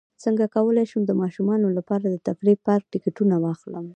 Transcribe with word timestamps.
څنګه 0.23 0.45
کولی 0.55 0.83
شم 0.91 1.01
د 1.07 1.11
ماشومانو 1.21 1.67
لپاره 1.77 2.05
د 2.07 2.15
تفریحي 2.27 2.57
پارک 2.67 2.85
ټکټونه 2.93 3.35
واخلم 3.39 3.85